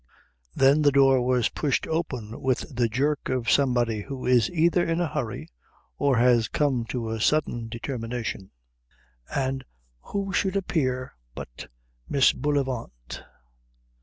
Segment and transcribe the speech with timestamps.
[0.55, 4.99] Then the door was pushed open with the jerk of somebody who is either in
[4.99, 5.47] a hurry
[5.99, 8.49] or has come to a sudden determination,
[9.29, 9.63] and
[10.05, 11.69] who should appear but that
[12.09, 13.21] Miss Bullivant.